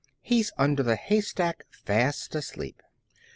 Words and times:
He's 0.23 0.51
under 0.57 0.81
the 0.81 0.95
haystack, 0.95 1.63
fast 1.69 2.33
asleep! 2.33 2.81